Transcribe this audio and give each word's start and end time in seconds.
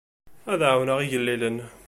Ad 0.51 0.61
ɛawneɣ 0.71 0.99
igellilen. 1.01 1.57